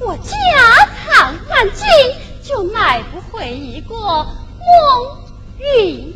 [0.00, 0.32] 我家
[1.06, 1.84] 产万金
[2.42, 4.28] 就买不回一个梦
[5.58, 6.14] 云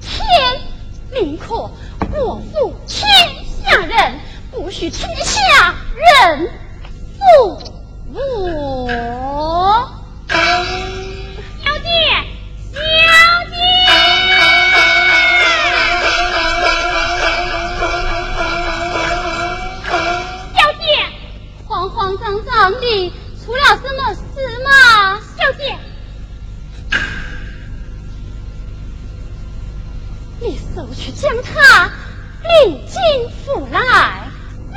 [0.00, 0.24] 天。
[1.12, 3.04] 宁可我负天
[3.62, 6.50] 下人，不许天下人
[7.18, 7.58] 负
[8.12, 8.88] 我。
[10.28, 10.34] 小
[11.82, 11.88] 姐，
[12.72, 12.78] 小
[13.50, 13.56] 姐
[20.54, 20.82] 小姐。
[21.68, 23.12] 慌张张的，
[23.44, 24.22] 出了什么事
[24.64, 25.76] 吗，小姐？
[30.40, 31.90] 你速去将他
[32.42, 33.00] 领进
[33.44, 34.30] 府来。
[34.72, 34.76] 是。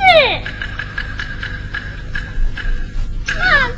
[3.38, 3.72] 慢，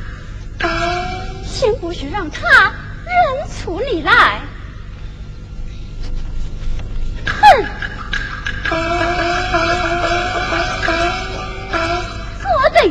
[1.44, 2.72] 先不许让他
[3.04, 4.40] 认出你来。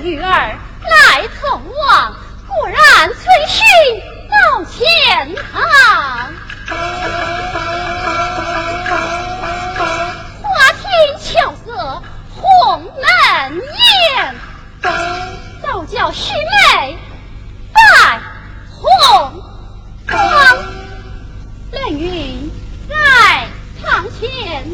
[0.02, 2.16] 女儿来从王，
[2.48, 2.78] 果然
[3.14, 3.64] 崔勋
[4.30, 5.44] 到前堂。
[10.42, 10.84] 花厅
[11.20, 11.68] 巧色
[12.36, 13.62] 红门
[14.14, 14.36] 宴，
[15.62, 16.98] 早叫须妹
[17.74, 17.80] 拜
[18.70, 18.80] 红
[20.08, 20.18] 妆。
[21.72, 22.52] 冷云
[22.88, 22.96] 在
[23.82, 24.66] 堂前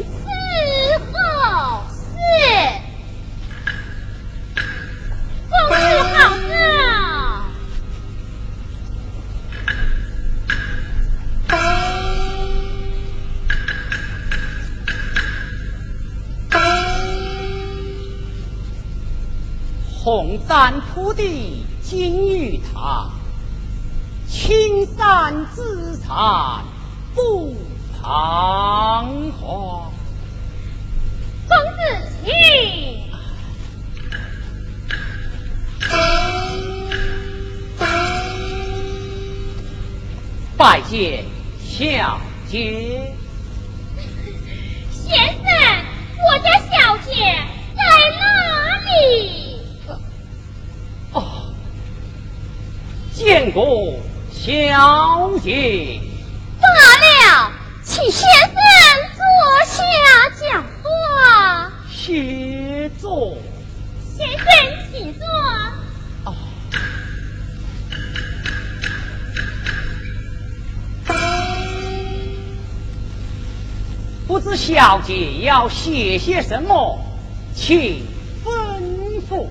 [20.48, 23.10] 红毡铺地金玉堂，
[24.28, 26.62] 青山紫菜
[27.16, 27.56] 不
[28.00, 29.92] 彷徨。
[31.48, 31.82] 公子
[32.24, 32.32] 请。
[40.56, 41.24] 拜见
[41.58, 43.12] 小姐。
[44.92, 45.44] 先生，
[46.24, 47.10] 我家小姐
[47.74, 47.82] 在
[48.16, 48.22] 哪
[48.84, 49.35] 里？
[53.16, 53.94] 见过
[54.30, 55.98] 小姐。
[56.60, 56.66] 罢
[57.38, 57.50] 了，
[57.82, 58.52] 请先生
[59.16, 59.24] 坐
[59.64, 59.82] 下
[60.38, 61.72] 讲话。
[61.90, 63.38] 谢坐。
[64.14, 64.46] 先生，
[64.92, 65.26] 请坐。
[66.24, 66.36] 啊。
[74.26, 76.98] 不知小姐要写些什么，
[77.54, 78.06] 请
[78.44, 78.52] 吩
[79.26, 79.46] 咐。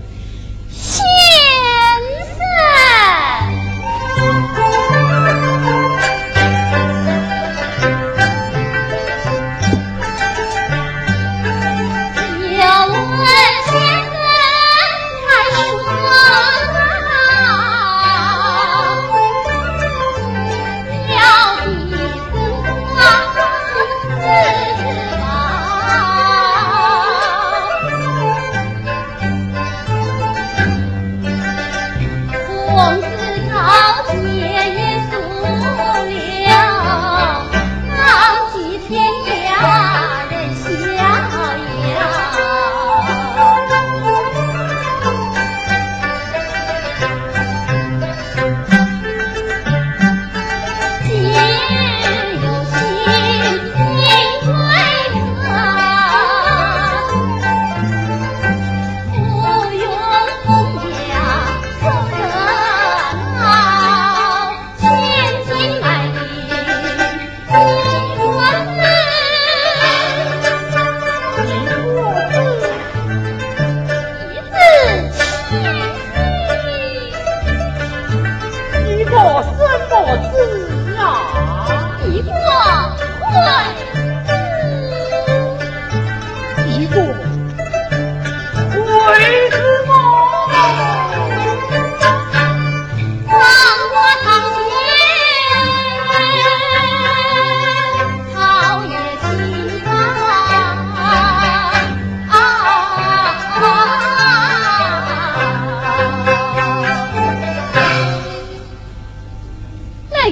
[110.25, 110.31] 在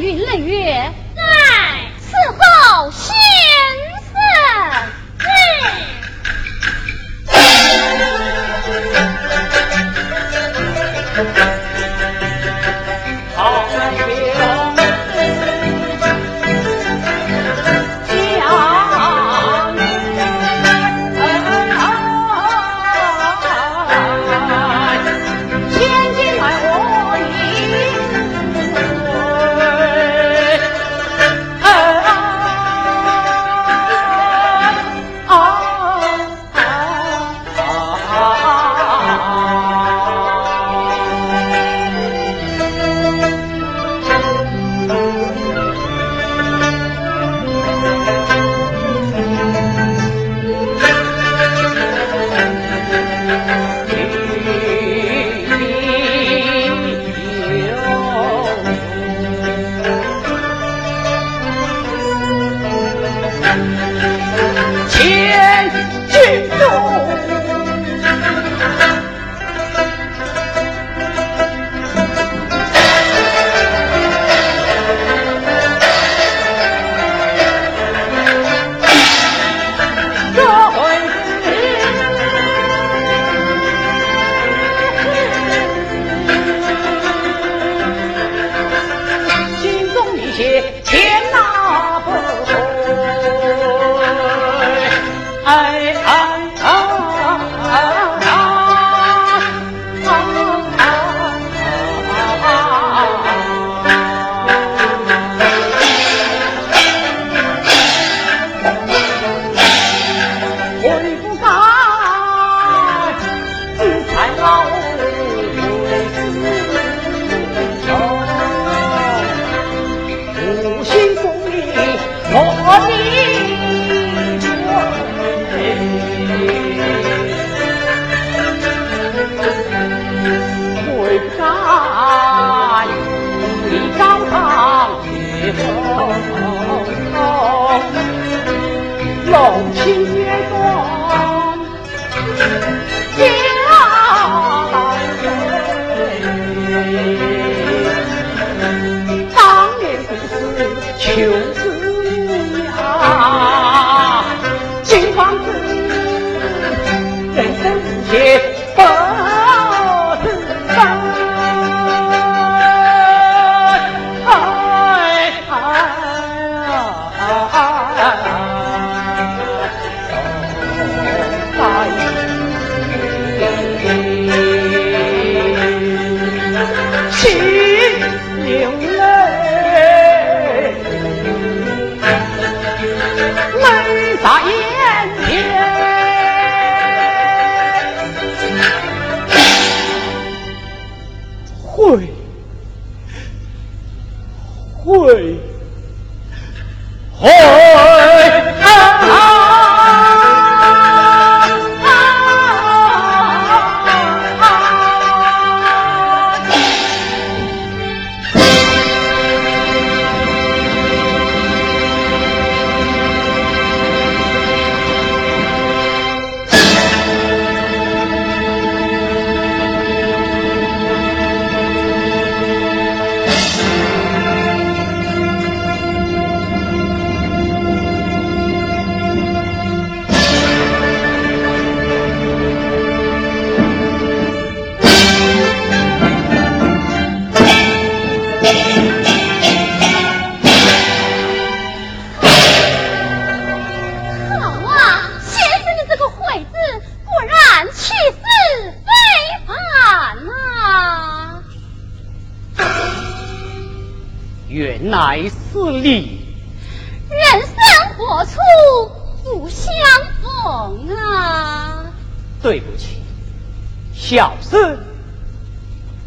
[177.23, 177.62] 情。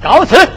[0.06, 0.55] 找死！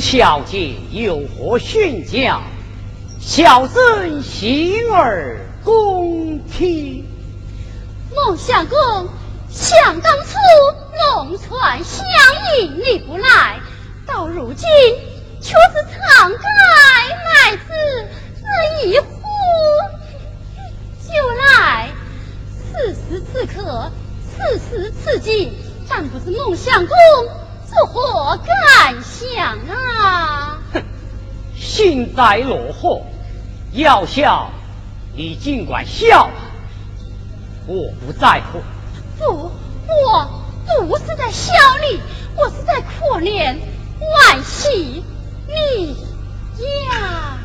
[0.00, 2.42] 小姐有何训教？
[3.18, 7.04] 小僧行而恭听。
[8.14, 8.78] 孟相公，
[9.50, 10.36] 想当初
[11.16, 12.04] 龙船相
[12.60, 13.58] 迎你不来，
[14.06, 14.68] 到如今
[15.40, 16.38] 却是长盖
[17.34, 18.08] 来至，
[18.40, 19.06] 这一呼
[21.02, 21.90] 就来。
[22.70, 23.90] 此时此刻，
[24.30, 25.52] 此时此景，
[25.88, 26.96] 但不是孟相公。
[27.76, 30.58] 作何感想啊？
[30.72, 30.82] 哼，
[31.54, 33.02] 幸灾乐祸，
[33.72, 34.50] 要笑
[35.14, 36.30] 你尽管笑，
[37.66, 38.62] 我不在乎。
[39.18, 39.50] 不，
[39.86, 41.52] 我不是在笑
[41.82, 42.00] 你，
[42.34, 43.58] 我是在可怜
[44.00, 45.04] 惋惜
[45.46, 45.94] 你
[46.86, 47.36] 呀。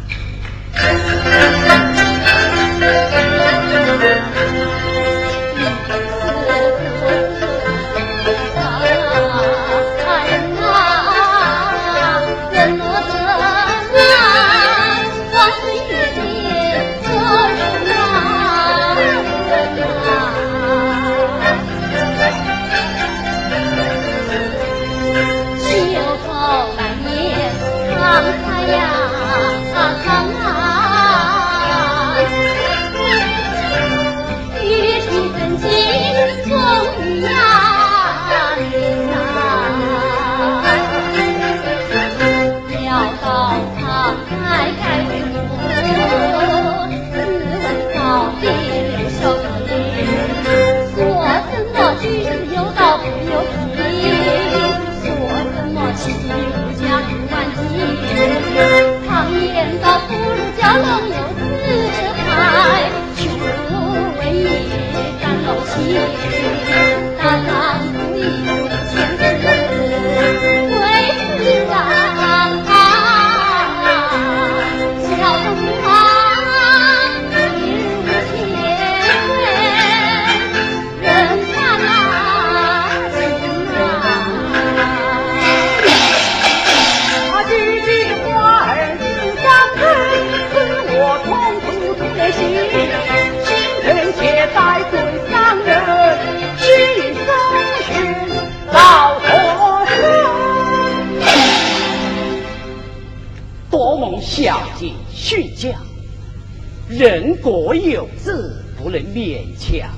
[106.89, 109.89] 人各有志，不能勉强。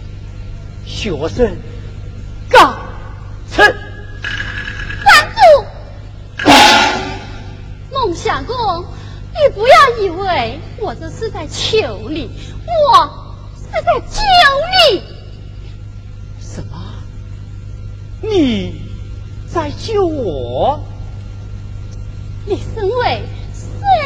[0.86, 1.55] 学生
[2.50, 2.75] 告
[3.50, 3.62] 辞。
[3.62, 6.45] 站住！
[7.91, 8.55] 孟相公，
[9.31, 12.29] 你不要以为我这是在求你，
[12.67, 13.10] 我
[13.57, 14.22] 是在救
[14.91, 15.01] 你。
[16.39, 16.77] 什么？
[18.22, 18.81] 你
[19.48, 20.79] 在救我？
[22.45, 23.24] 你身为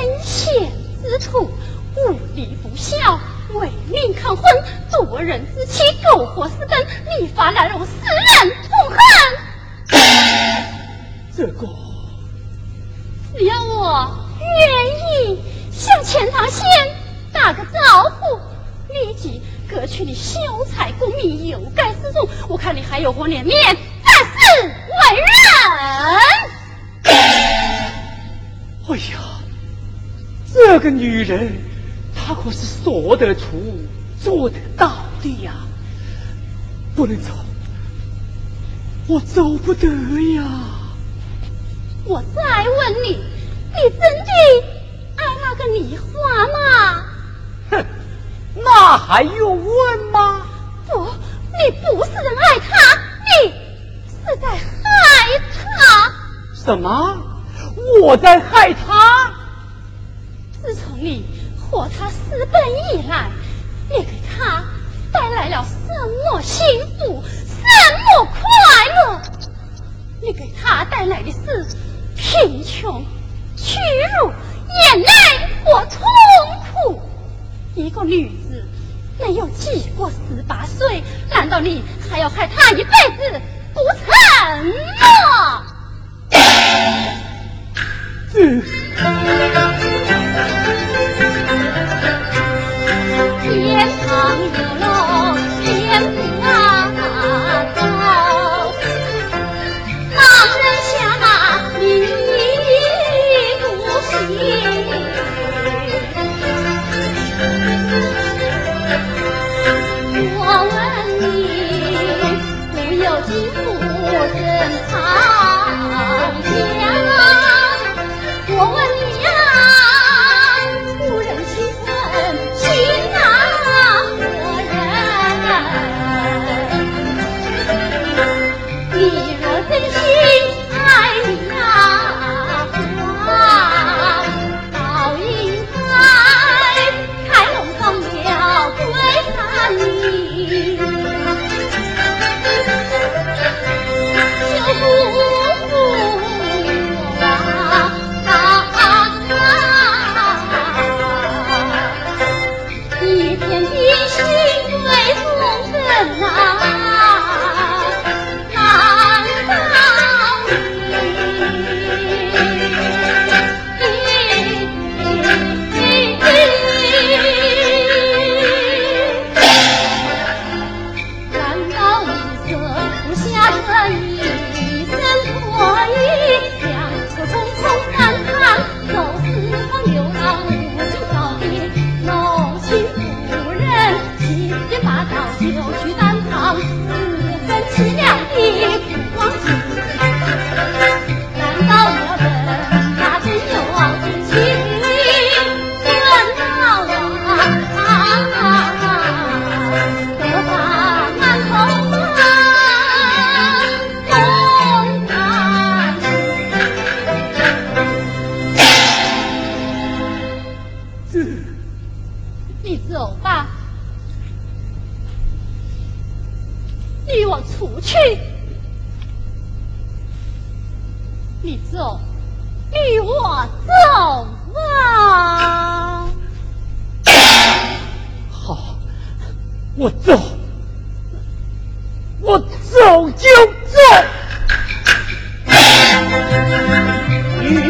[0.07, 0.71] 阴险
[1.03, 1.51] 之处，
[1.97, 3.19] 无礼不孝，
[3.55, 4.43] 违命抗婚，
[4.89, 6.87] 夺人之妻，苟活私奔，
[7.19, 8.97] 立法难容，世人痛恨。
[11.35, 11.67] 这个，
[13.35, 16.65] 只要我愿意向钱塘县
[17.33, 18.39] 打个招呼，
[18.93, 20.39] 立即革去你秀
[20.73, 24.71] 才功名，有盖四众，我看你还有何脸面再世为
[25.17, 25.27] 人？
[28.89, 29.19] 哎呀，
[30.53, 31.61] 这个女人，
[32.15, 33.41] 她可是说得出、
[34.19, 35.53] 做得到的呀！
[36.95, 37.31] 不能走，
[39.07, 39.87] 我走不得
[40.33, 40.43] 呀！
[42.05, 44.31] 我再问你，你真的
[45.17, 47.05] 爱那个梨花吗？
[47.69, 47.85] 哼，
[48.55, 50.47] 那还用问吗？
[50.87, 52.99] 不，你不是爱他，
[53.43, 53.51] 你
[54.09, 54.57] 是在害
[55.53, 56.11] 他。
[56.55, 57.17] 什么？
[58.01, 59.33] 我在害他？
[60.67, 61.23] 自从你
[61.57, 62.61] 和他私奔
[62.93, 63.31] 以来，
[63.89, 64.65] 你给他
[65.13, 65.93] 带来了什
[66.25, 66.65] 么幸
[66.99, 67.63] 福，什
[68.03, 68.41] 么快
[68.93, 69.21] 乐？
[70.21, 71.65] 你给他带来的是。
[72.17, 73.05] 贫穷、
[73.55, 73.77] 屈
[74.19, 75.07] 辱、眼泪
[75.63, 76.01] 和痛
[76.73, 76.99] 苦。
[77.75, 78.65] 一个女子
[79.19, 83.39] 没有几过十八岁，难道你还要害她一辈子
[83.71, 84.67] 不成
[84.99, 85.63] 吗？
[88.33, 88.63] 嗯。
[94.17, 96.36] 天堂有楼，天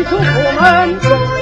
[0.09, 1.36] 说我要进山，我要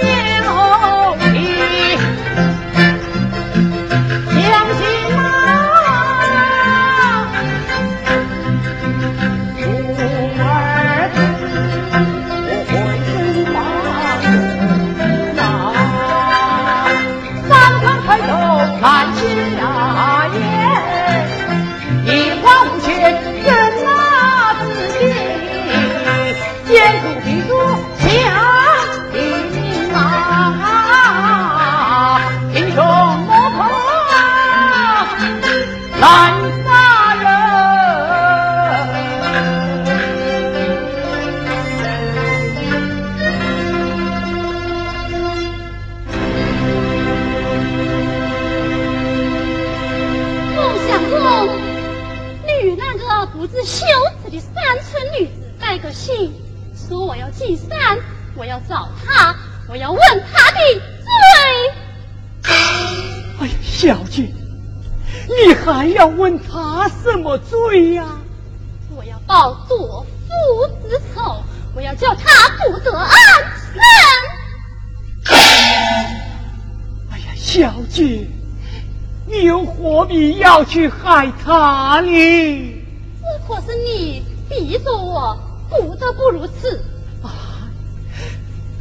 [81.95, 82.83] 他呢？
[83.21, 86.83] 这可是你逼着我不得不如此
[87.23, 87.69] 啊！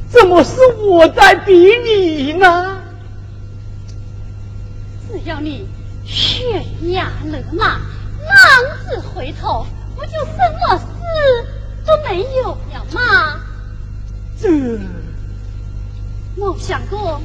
[0.09, 2.83] 怎么是我在逼你呢？
[5.09, 5.69] 只要你
[6.05, 10.85] 悬崖勒马，浪子回头，不就什么事
[11.87, 13.41] 都没有了吗？
[14.41, 14.51] 这
[16.37, 17.21] 梦想过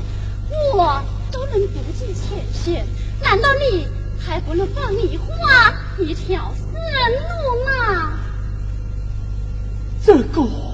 [0.76, 2.86] 我都能不计前嫌，
[3.24, 3.88] 难道你
[4.20, 8.20] 还不能放你花一条生路吗？
[10.06, 10.69] 这个。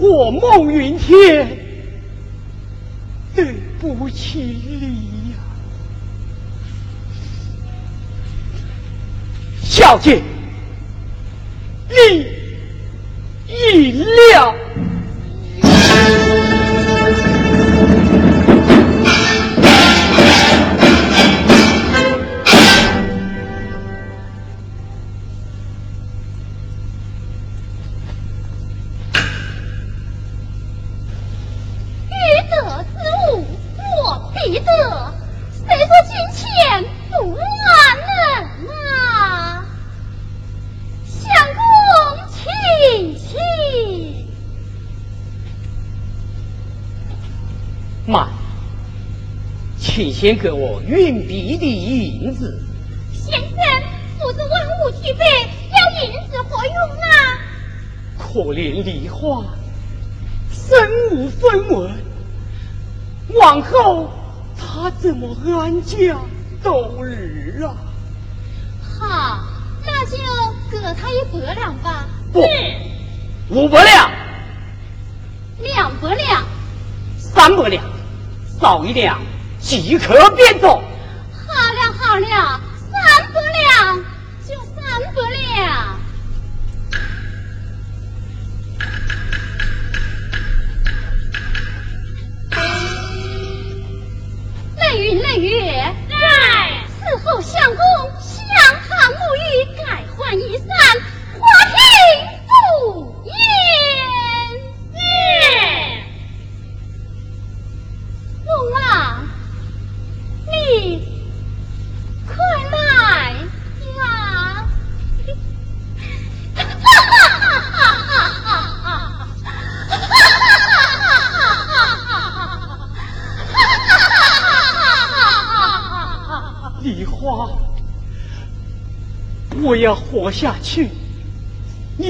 [0.00, 1.46] 我孟云天，
[3.34, 5.36] 对不起你呀，
[9.62, 10.22] 小姐，
[11.88, 12.26] 你
[13.46, 13.92] 意
[14.32, 14.54] 料。
[50.20, 52.62] 先给我运币的银子。
[53.10, 53.56] 先生，
[54.18, 54.50] 不是文
[54.84, 55.24] 武俱备，
[55.72, 57.08] 要银子何用啊？
[58.18, 59.42] 可怜梨花，
[60.52, 60.76] 身
[61.12, 61.90] 无分文，
[63.30, 64.10] 往后
[64.58, 66.18] 他怎么安家
[66.62, 67.74] 度日啊？
[68.82, 69.42] 好，
[69.86, 70.18] 那就
[70.70, 72.06] 给他一百两吧。
[72.30, 72.42] 不，
[73.48, 74.10] 五百两。
[75.60, 76.44] 两百两。
[77.16, 77.82] 三百两，
[78.60, 79.18] 少一两。
[79.60, 80.82] 即刻变奏。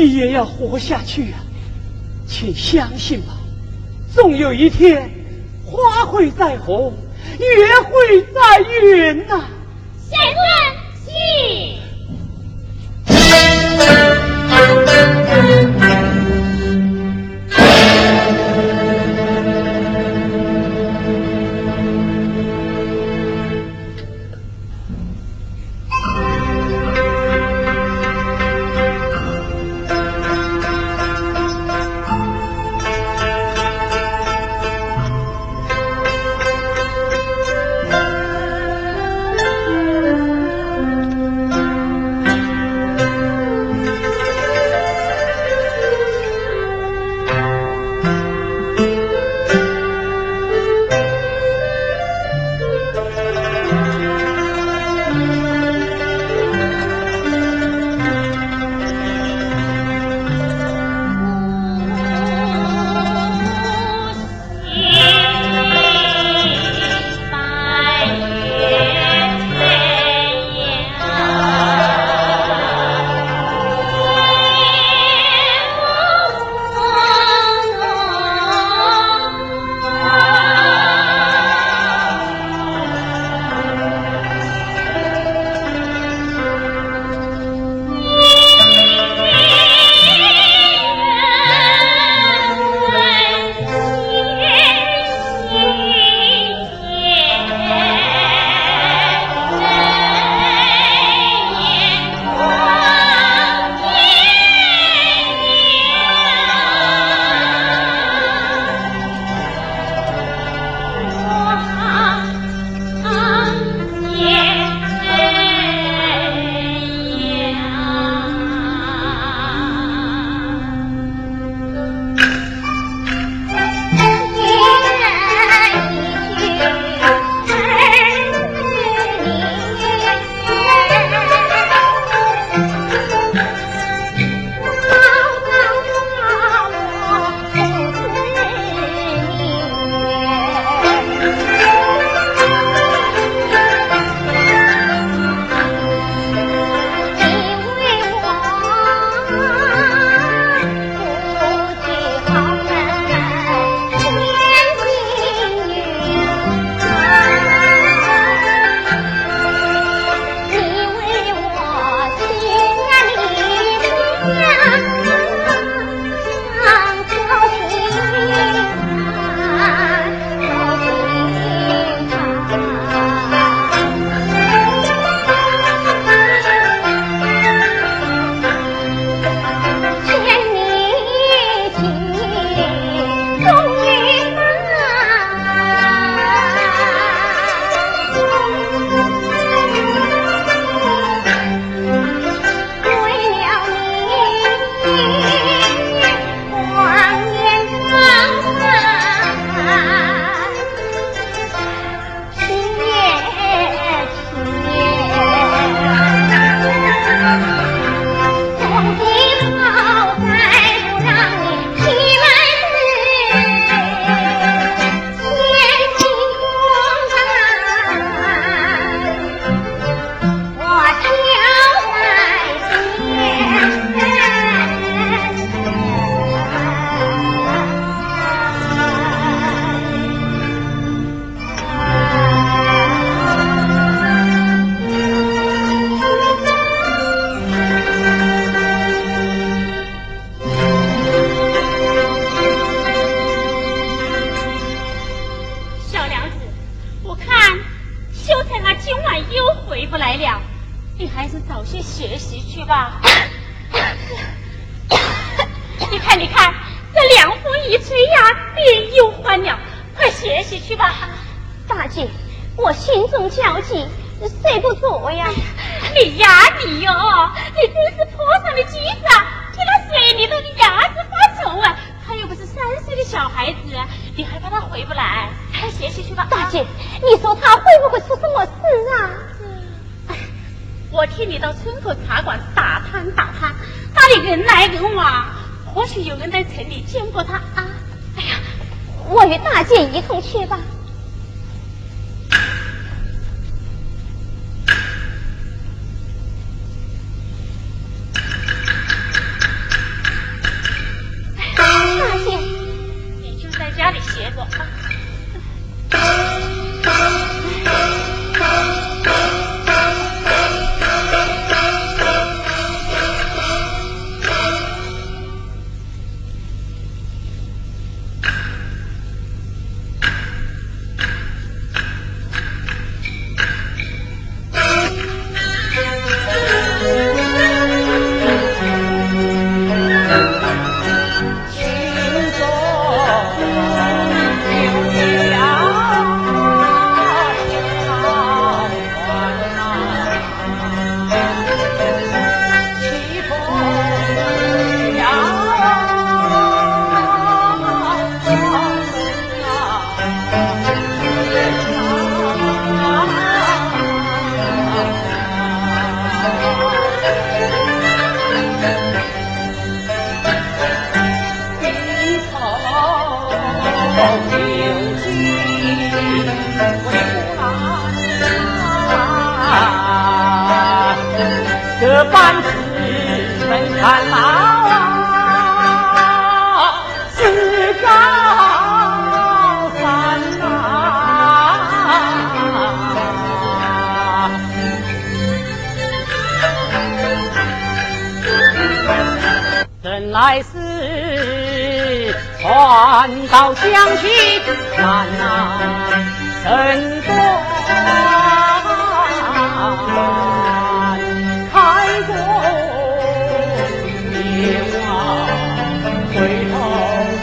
[0.03, 1.45] 你也要活下去啊！
[2.27, 3.37] 请相信吧，
[4.15, 5.11] 总有一天，
[5.67, 6.95] 花会再红，
[7.39, 7.47] 月
[7.83, 9.45] 会再圆呐！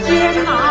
[0.08, 0.67] 梨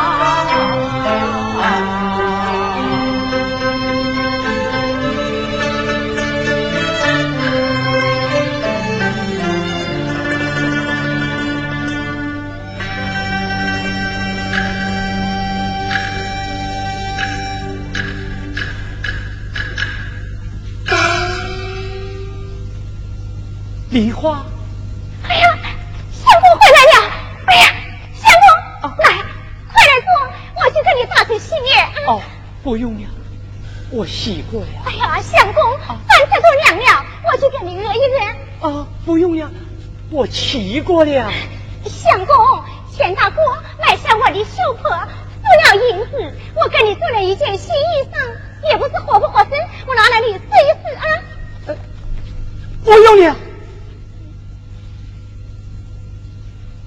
[34.28, 34.68] 我洗过呀。
[34.86, 35.98] 哎呀，相公，饭
[36.30, 38.68] 菜都凉了，我去给你热一热。
[38.68, 39.50] 啊，不用了，
[40.12, 41.32] 我骑过了。
[41.86, 42.36] 相公，
[42.92, 43.38] 钱大哥
[43.80, 49.52] 买下我的绣婆，付了银子，我给你做了一件新衣裳，也不知合不合身，
[49.88, 51.06] 我拿来你试一试啊。
[51.68, 51.76] 呃，
[52.84, 53.36] 不用了。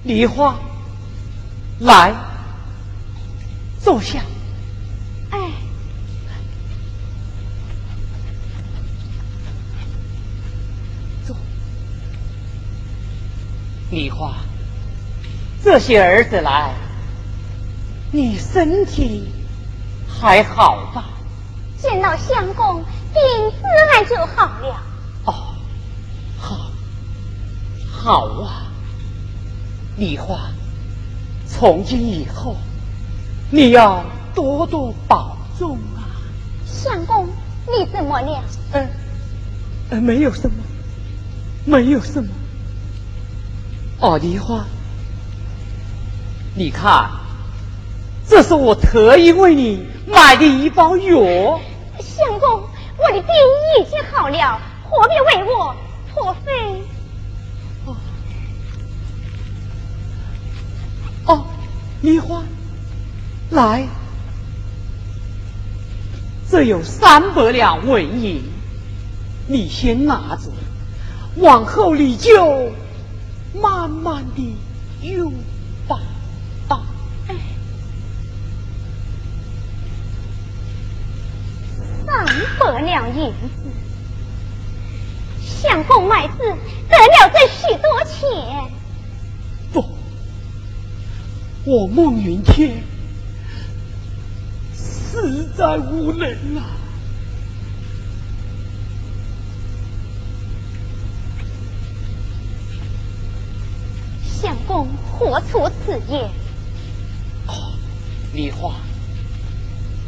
[0.03, 0.55] 梨花，
[1.79, 2.13] 来，
[3.79, 4.19] 坐下。
[13.91, 14.35] 梨花，
[15.61, 16.73] 这些儿子来，
[18.11, 19.27] 你身体
[20.07, 21.09] 还好吧？
[21.77, 24.81] 见到相公，病自然就好了。
[25.25, 25.33] 哦，
[26.39, 26.71] 好，
[27.91, 28.71] 好啊。
[29.97, 30.51] 梨花，
[31.45, 32.55] 从今以后，
[33.49, 36.15] 你要多多保重啊！
[36.65, 37.27] 相公，
[37.67, 38.43] 你怎么了？
[38.71, 38.89] 嗯，
[39.89, 40.55] 呃，没有什么，
[41.65, 42.29] 没有什么。
[44.01, 44.65] 哦，梨花，
[46.55, 47.07] 你看，
[48.27, 51.59] 这是我特意为你买的一包药。
[51.99, 52.63] 相公，
[52.97, 53.31] 我的病
[53.79, 54.59] 已经好了，
[54.89, 55.75] 何必为我
[56.11, 56.81] 破费？
[57.85, 57.95] 哦，
[61.25, 61.45] 哦
[62.01, 62.41] 梨花，
[63.51, 63.87] 来，
[66.49, 68.41] 这有三百两纹银，
[69.47, 70.51] 你先拿着，
[71.35, 72.71] 往后你就
[73.53, 74.57] 慢慢的
[75.01, 75.33] 用
[75.87, 75.99] 吧。
[76.69, 76.83] 啊，
[82.05, 82.25] 三
[82.59, 83.69] 百两银子，
[85.41, 88.71] 相公买字得了这许多钱。
[89.73, 89.85] 不
[91.65, 92.83] 我孟云天
[94.73, 96.80] 实在无能啊！
[104.67, 106.29] 公何出此言？
[107.47, 107.73] 哦，
[108.33, 108.75] 梨花，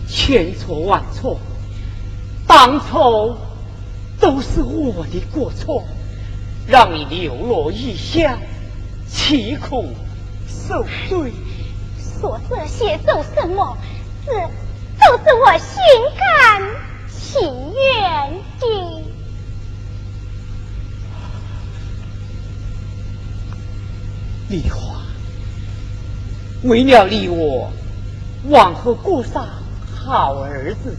[0.08, 1.40] 千错万错，
[2.48, 3.38] 当初
[4.20, 5.84] 都是我的过错，
[6.68, 8.40] 让你流落异乡，
[9.10, 9.90] 凄苦
[10.48, 11.34] 受罪。
[12.20, 13.78] 说这些做什么？
[14.26, 15.78] 这都是我心
[16.18, 16.62] 甘
[17.10, 19.03] 情愿的。
[24.54, 25.02] 梨花，
[26.62, 27.72] 为了你我
[28.50, 29.48] 往后过上
[29.96, 30.96] 好日子，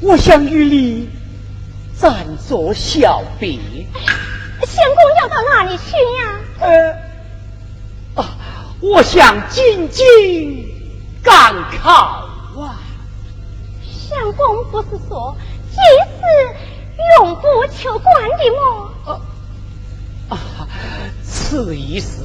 [0.00, 1.10] 我想与你
[1.94, 3.58] 暂作小别。
[4.66, 6.40] 相公要到哪里去呀？
[6.60, 8.38] 呃，啊，
[8.80, 10.64] 我想进京
[11.22, 11.52] 赶
[11.82, 11.92] 考
[12.56, 12.80] 啊。
[13.84, 15.36] 相公不是说
[15.70, 15.76] 今
[16.16, 17.42] 是永不
[17.76, 19.20] 求官的吗？
[20.30, 20.38] 啊，
[21.50, 22.20] 此一时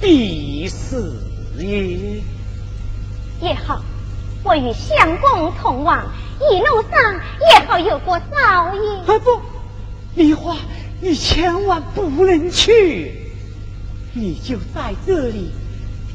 [0.00, 1.12] 必是
[1.56, 2.22] 也。
[3.40, 3.82] 也好，
[4.44, 6.06] 我与相公同往，
[6.38, 7.20] 一路上
[7.50, 9.00] 也好有过照应。
[9.00, 9.40] 啊不，
[10.14, 10.56] 梨花，
[11.00, 13.32] 你千万不能去，
[14.12, 15.50] 你就在这里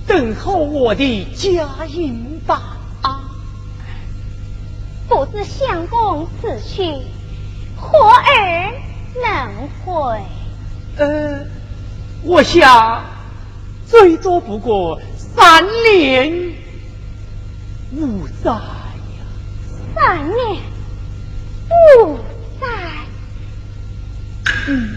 [0.07, 2.78] 等候我的佳音吧。
[3.01, 3.19] 啊，
[5.09, 6.84] 不知相公此去，
[7.76, 8.71] 何儿
[9.21, 10.21] 能回？
[10.95, 11.45] 呃，
[12.26, 13.03] 我想
[13.86, 16.53] 最多不过三年
[17.91, 18.61] 五载呀。
[19.93, 20.61] 三年
[22.05, 22.17] 五
[22.61, 22.67] 载。
[24.67, 24.95] 嗯。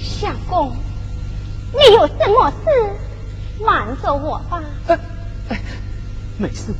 [0.00, 0.74] 相公，
[1.72, 4.62] 你有什么事瞒着我吧？
[4.86, 4.98] 呃，
[6.38, 6.76] 没什么，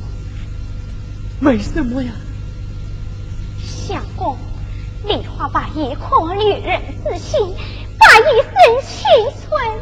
[1.39, 2.11] 没什么呀？
[3.87, 4.35] 相公，
[5.03, 7.55] 梨花把一颗女人之心，
[7.99, 9.05] 把一生青
[9.43, 9.79] 春，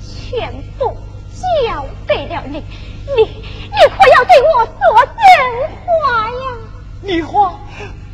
[0.00, 0.96] 全部
[1.34, 2.64] 交给了你，
[3.14, 4.72] 你你可要对我说
[5.04, 5.22] 真
[5.84, 6.34] 话呀！
[7.02, 7.60] 梨花，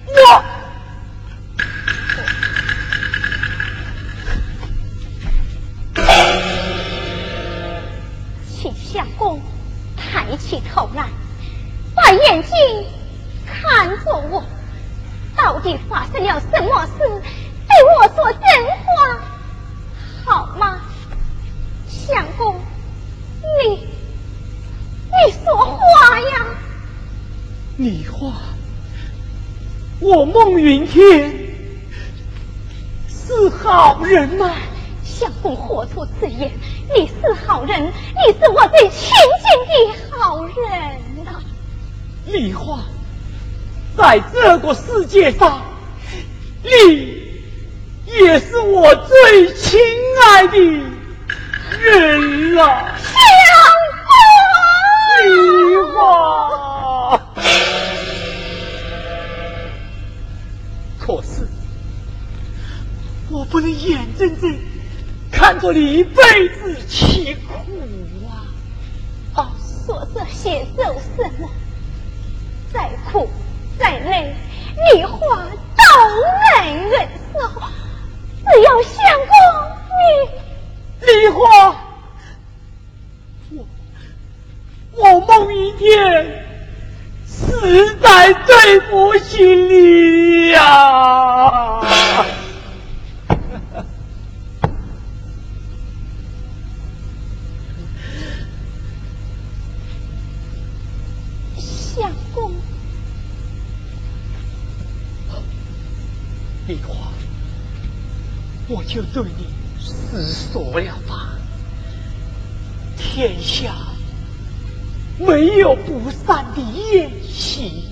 [0.08, 0.42] 我，
[8.48, 9.40] 请相公
[9.96, 11.08] 抬起头来。
[11.94, 12.52] 把眼睛
[13.44, 14.44] 看着我，
[15.38, 16.98] 到底发生了什么事？
[16.98, 18.40] 对我说真
[18.84, 19.20] 话，
[20.24, 20.80] 好吗？
[21.86, 22.56] 相公，
[23.62, 26.46] 你你说话呀！
[27.76, 28.32] 你话，
[30.00, 31.30] 我孟云天
[33.08, 34.54] 是好人吗？
[35.04, 36.50] 相公何出此言？
[36.94, 39.10] 你是好人，你是我最亲
[39.44, 41.40] 近的好人呐！
[42.26, 42.80] 梨花，
[43.98, 45.60] 在这个世界上，
[46.62, 46.70] 你
[48.06, 49.80] 也是我最亲
[50.22, 50.56] 爱的
[51.80, 52.96] 人了。
[53.02, 53.12] 相
[54.06, 55.98] 公，梨花。
[61.00, 61.48] 可是，
[63.32, 64.56] 我不能眼睁睁
[65.32, 67.74] 看着你一辈子凄苦
[68.28, 68.46] 啊！
[69.34, 69.50] 啊，
[69.84, 70.84] 说这些做
[71.16, 71.50] 什么？
[72.72, 73.28] 再苦
[73.78, 74.34] 再累，
[74.92, 75.18] 梨花
[75.76, 75.82] 都
[76.56, 77.38] 能忍受。
[78.50, 78.94] 只要相
[79.26, 79.30] 公
[79.98, 81.76] 你，梨花，
[83.50, 86.44] 我我梦一天
[87.26, 91.80] 实在对不起你呀！
[108.88, 109.46] 就对你
[109.78, 109.92] 实
[110.50, 111.36] 说了吧。
[112.96, 113.74] 天下
[115.18, 117.84] 没有不散的宴席，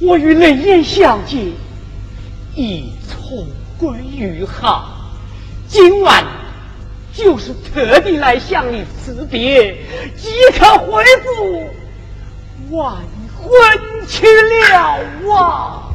[0.00, 1.52] 我与冷艳小姐
[2.54, 5.10] 已重归于好，
[5.68, 6.24] 今晚
[7.12, 9.76] 就是特地来向你辞别，
[10.16, 11.68] 即刻回府。
[12.70, 12.96] 完
[13.36, 15.85] 婚去了啊！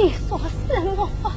[0.00, 1.04] 你说什么？
[1.20, 1.34] 话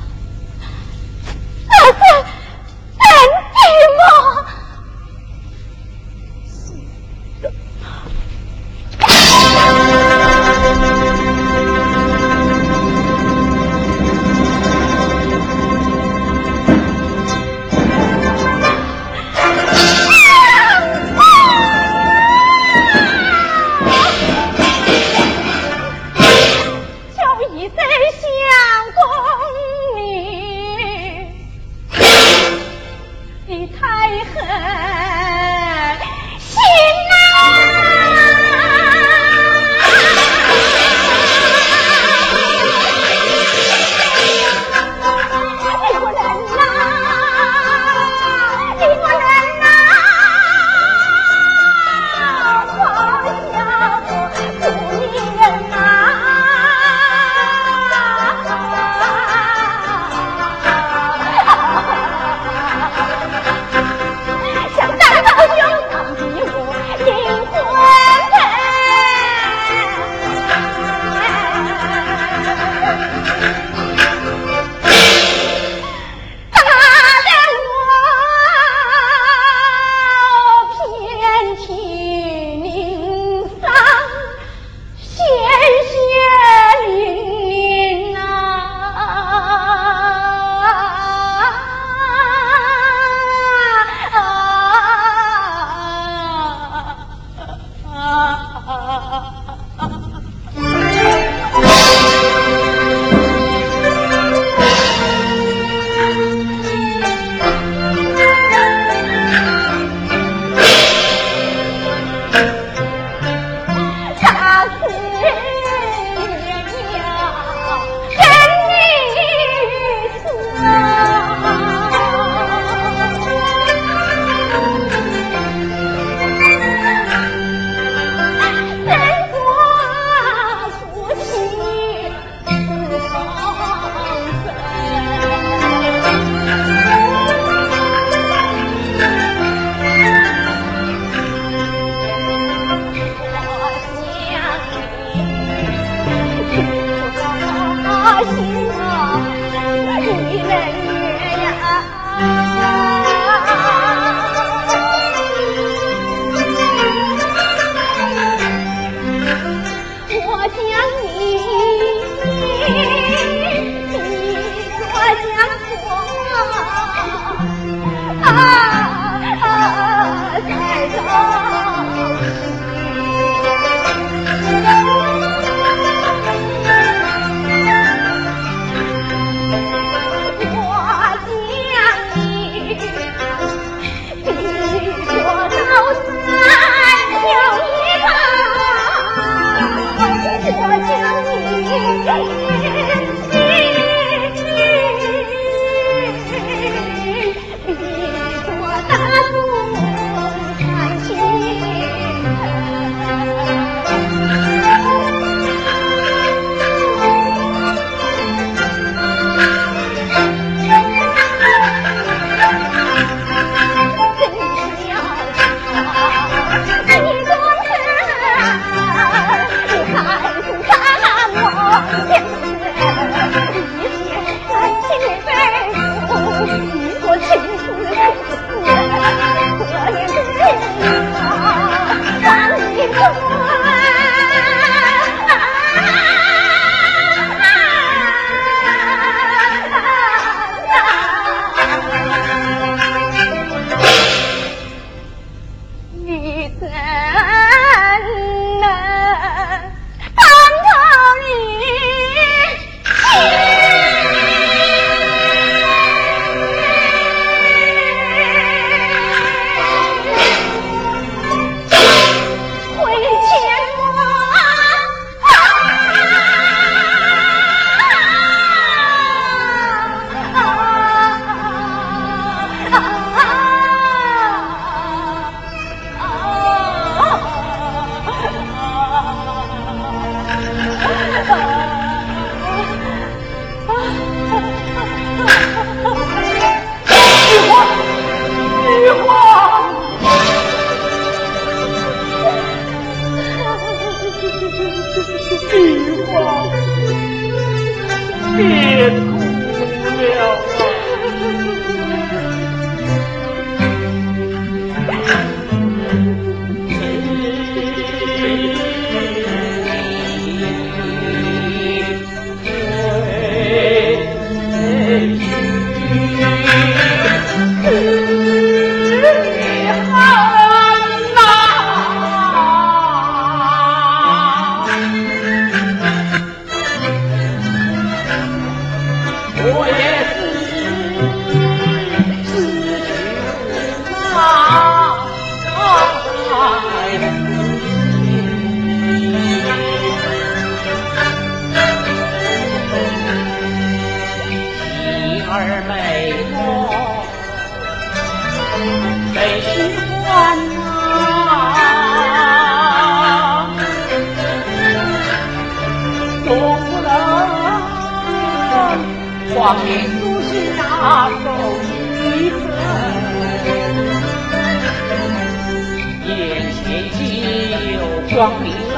[368.13, 368.75] 双林嫂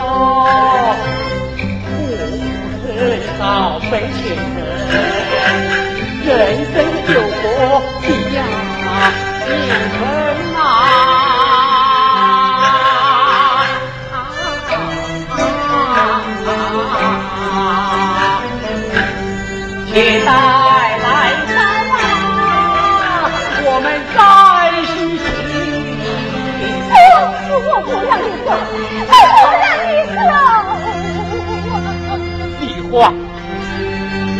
[1.57, 1.97] 苦苦
[2.85, 3.41] 寻找
[3.89, 3.99] 白
[6.23, 6.39] 人
[6.71, 6.75] 生
[7.07, 8.37] 就过几呀
[9.43, 9.49] 比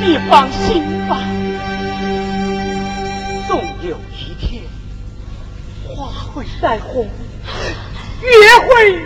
[0.06, 1.18] 你放心吧，
[3.48, 4.64] 总有一天
[5.88, 7.08] 花会再红，
[8.22, 8.30] 月
[8.68, 9.00] 会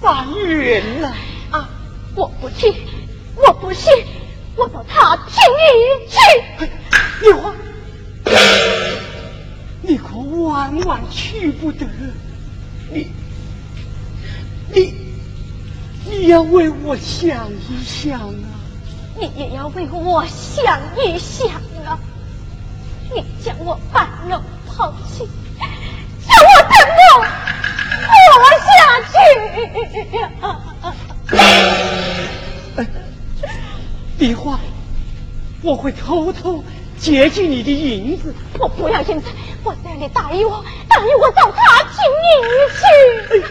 [0.00, 0.08] 再
[0.46, 1.12] 圆呐。
[1.50, 1.68] 啊！
[2.14, 2.72] 我不去，
[3.34, 3.90] 我不去，
[4.54, 6.16] 我到他那你去。
[7.20, 7.52] 你花，
[9.82, 11.84] 你可万万去不得。
[12.92, 13.08] 你，
[14.72, 14.94] 你，
[16.08, 18.54] 你要为我想一想啊！
[19.16, 20.24] 你也要为我。
[20.96, 21.98] 一想啊！
[23.12, 25.28] 你将我半路抛弃，
[26.26, 26.98] 叫我怎么
[28.08, 28.66] 活下
[29.10, 29.14] 去？
[34.18, 34.58] 李花，
[35.62, 36.64] 我会偷偷
[36.98, 38.34] 接济你的银子。
[38.58, 39.28] 我不要银子，
[39.64, 43.44] 我只要你答应我，答应我到他请你去。